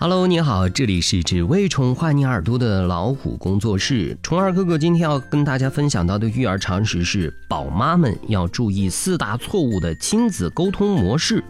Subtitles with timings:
[0.00, 4.16] Hello，你好，这里是只为宠坏你耳朵的老虎工作室。
[4.22, 11.42] 虫儿哥哥今天要跟大家分享到的育儿常识是：宝妈们要注意四大错误的亲子沟通模式。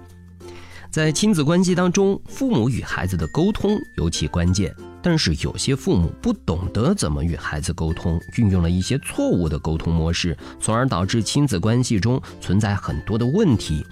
[0.91, 4.75] 在亲子关系当中，父母与孩子的沟通尤其关键。
[5.03, 13.85] 但是有些父母不懂得怎么与孩子沟通，运用了一些错误的沟通模式，从而导致亲子关系中存在很多的问题。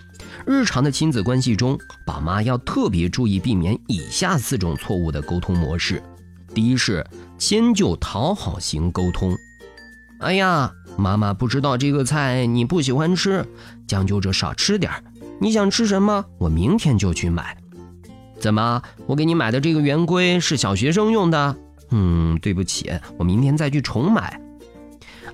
[0.45, 6.03] 日常的亲子关系中，宝妈要特别注意避免以下四种错误的沟通模式。
[6.53, 7.07] 第一是
[7.39, 9.37] 迁就讨好型沟通。
[10.21, 13.47] 哎呀，妈妈不知道这个菜你不喜欢吃，
[13.87, 15.05] 将就着少吃点儿。
[15.39, 16.25] 你想吃什么？
[16.39, 17.57] 我明天就去买。
[18.41, 18.83] 怎么？
[19.07, 21.57] 我给你买的这个圆规是小学生用的？
[21.91, 24.41] 嗯，对不起，我明天再去重买。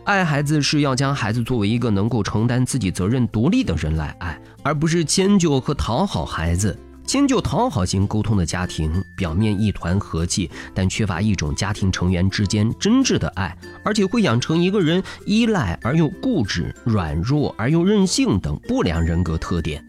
[0.05, 6.77] 爱孩子是要将孩子作为一个能够承担自己责任、独立的人来爱，而不是迁就和讨好孩子。
[7.05, 19.85] 迁就讨好型沟通的家庭，表面一团和气，但缺乏一种家庭成员之间真挚的爱，而且会养成一个人依赖而又固执、软弱而又任性等不良人格特点。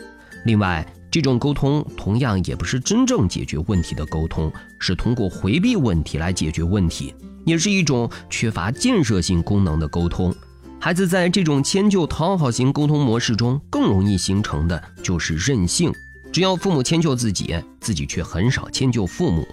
[0.45, 7.13] 另外，这种沟通同样也不是真正解决问题的沟通，是通过回避问题来解决问题。
[7.45, 10.33] 也是一种缺乏建设性功能的沟通，
[10.79, 15.93] 孩子在这种迁就讨好型沟通模式中，更容易形成的就是任性。
[16.31, 19.45] 只要父母迁就自己，自己却很少迁就父母。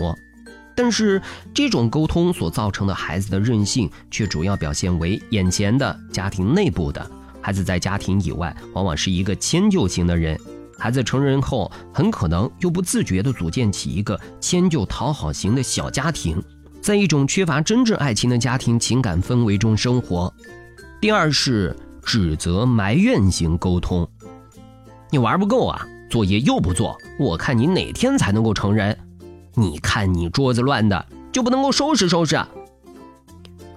[0.75, 1.21] 但是
[1.53, 7.07] 这种沟通所造成的孩子的任性，却主要表现为眼前的家庭内部的。
[7.43, 10.41] 孩子在家庭以外，往往是一个迁就型的人。
[10.81, 16.43] 孩子成人后，很可能又不自觉地组建起一个迁就讨好型的小家庭。
[16.81, 20.33] 在一种缺乏真正爱情的家庭情感氛围中生活。
[20.99, 24.09] 第二是指责埋怨型沟通，
[25.11, 28.97] 你玩不够啊，作业又不做，我看你哪天才能够成人？
[29.55, 32.43] 你看你桌子乱的，就不能够收拾收拾？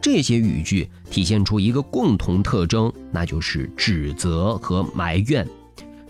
[0.01, 5.45] 这些语句体现出一个共同特征，那就是指责和埋怨。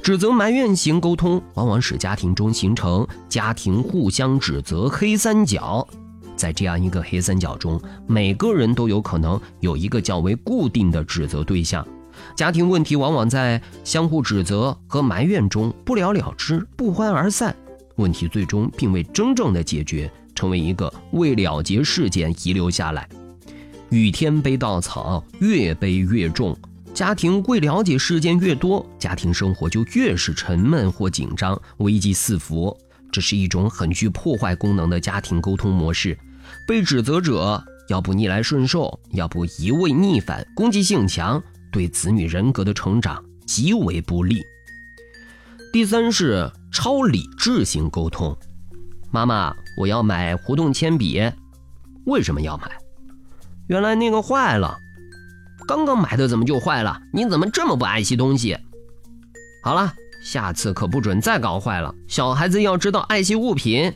[0.04, 5.88] 指责埋怨型沟通往往使家庭中形成家庭互相指责黑三角。
[6.36, 11.88] 在这样一个黑三角中，每个人都有可能有一个较为固定的指责对象。
[12.36, 17.56] 家庭问题往往在相互指责和埋怨中不了了之、不欢而散，
[17.96, 23.08] 问题最终并未真正的解决，成为一个未了结事件遗留下来。
[23.90, 26.54] 雨天背稻草，越背越重。
[26.94, 32.76] 家庭未了解事件越多，家庭生活就越是沉闷或紧张，危机四伏。
[33.12, 36.18] 这是一种很具破坏功能的家庭沟通模式，
[36.68, 44.44] 被指责者要不逆来顺受，要不一味逆反，攻击性强，对子女人格的成长极为不利。
[45.72, 48.38] 第三是超理智型沟通，
[49.12, 51.20] 妈妈，我要买活动铅笔，
[52.06, 52.72] 为什么要买？
[53.68, 54.78] 原来那个坏了，
[55.68, 57.00] 刚刚买的怎么就坏了？
[57.12, 58.58] 你怎么这么不爱惜东西？
[59.64, 59.94] 好了。
[60.24, 61.94] 下次可不准再搞坏了。
[62.08, 63.94] 小孩子要知道爱惜物品。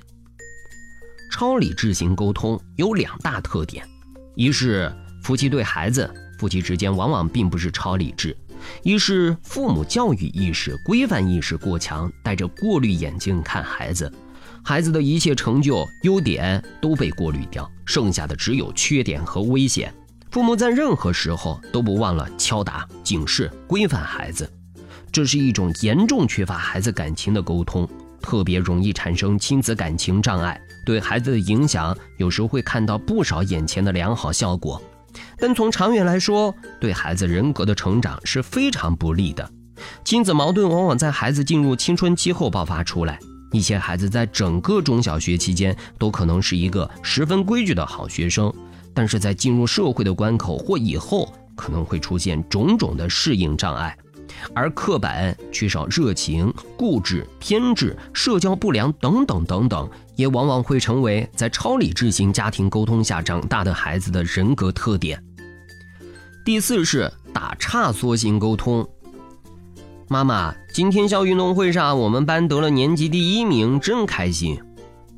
[1.32, 3.88] 超理智型沟通有两大特点：
[4.36, 8.36] 一是夫妻对孩子，夫妻之间往往并不是超理智；
[8.84, 14.12] 一是父母教育意识、规范意识过强，戴着过滤眼镜看孩子，
[14.62, 19.94] 孩子的一切成就、优点都被过滤掉，剩下的只有缺点和危险。
[20.30, 24.50] 父母在任何时候都不忘了敲打、警示、规范孩子。
[25.12, 27.88] 这是一种严重缺乏孩子感情的沟通，
[28.22, 34.82] 特别容易产生亲子感情障碍，对孩子的影响有时会看到不少眼前的良好效果，
[35.40, 39.50] 但从长远来说，对孩子人格的成长是非常不利的。
[40.04, 43.18] 亲子矛盾往往在孩子进入青春期后爆发出来，
[43.52, 48.54] 一些孩子在整个中小学期间都可能是一个十分规矩的好学生，
[48.98, 53.96] 但是在进入社会的关口或以后，可能会出现种种的适应障碍。
[54.56, 65.24] 而刻板、缺少热情、固执、偏执、社交不良等等等等，也往往会成为在超理智型家庭沟通下长大的孩子的人格特点。
[66.44, 68.84] 第四是打岔缩型沟通。
[70.08, 74.60] 妈妈，今天校运动会上我们班得了年级第一名，真开心。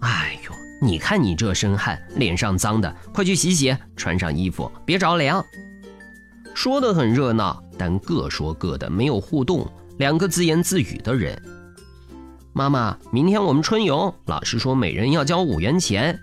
[0.02, 0.52] 哎呦，
[0.82, 5.44] 你看你这身汗，脸上脏的，快去洗洗，穿上衣服，别着凉。
[6.54, 7.64] 说的很热闹。
[7.82, 9.66] 但各说各的，没有互动，
[10.00, 11.42] 两个自言自语的人。
[12.52, 16.20] 妈妈，明天我们春游，老师说每人要交五元钱。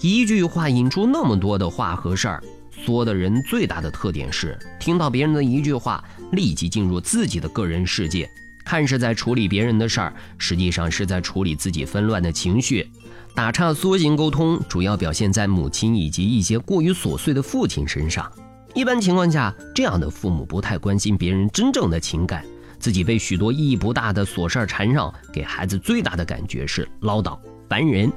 [0.00, 2.44] 一句话引出那么多的话和事儿。
[2.86, 8.30] 作的人最大的特点是，听到别人的一句话，立即进入自己的个人世界，
[8.64, 12.88] 看是在处理别人的事儿，实际上是在处理自己纷乱的情绪。
[13.34, 18.30] 打岔缩型沟通主要表现在母亲以及一些过于琐碎的父亲身上。
[18.74, 22.44] 一般情况下，这样的父母不太关心别人真正的情感，
[22.78, 27.38] 自己被许多意义不大的琐事缠绕，给孩子最大的感觉是唠叨、
[27.68, 28.12] 烦人。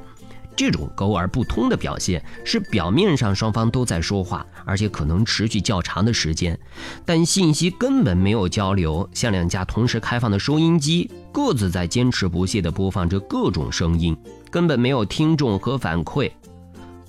[0.55, 6.57] 这种沟而不通的表现，是表面上双方都在说话，而且可能持续较长的时间，
[7.05, 14.15] 但信息根本没有交流，像两家同时开放的收音机，各自在坚持不懈地播放着各种声音，
[14.49, 16.31] 根本没有听众和反馈。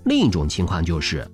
[0.05, 1.27] 另一种情况就是，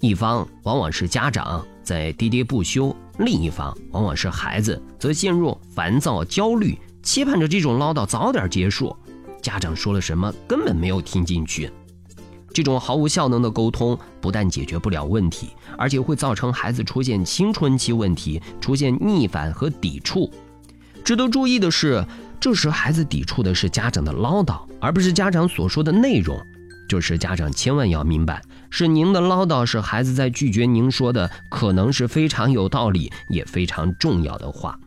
[0.00, 8.96] 一方往往是家长在喋喋不休，另一方往往是孩子，则陷入烦躁、焦虑，期盼着这种唠叨早点结束。
[9.42, 11.70] 家长说了什么，根本没有听进去。
[12.54, 20.30] 这种毫无效能的沟通，不但解决不了问题，而且会造成孩子出现青春期问题，出现逆反和抵触。
[21.02, 22.04] 值得注意的是，
[22.38, 26.38] 这时孩子抵触的是家长的唠叨，而不是家长所说的内容。
[26.88, 34.78] 这时家长千万要明白，是您的唠叨使孩子在拒绝您说的可能是非常有道理也非常重要的话。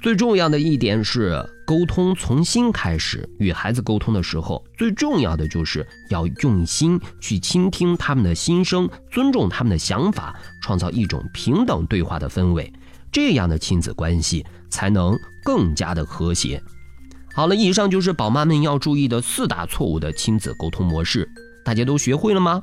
[0.00, 3.28] 最重要的一点是，沟通从心开始。
[3.38, 12.72] 与孩子沟通的时候，最重要的就是要用心去倾听他们的心声，尊重他们的想法，创造一种平等对话的氛围，
[13.12, 16.62] 这样的亲子关系才能更加的和谐。
[17.34, 21.28] 好了，以上就是宝妈们要注意的四大错误的亲子沟通模式，
[21.62, 22.62] 大家都学会了吗？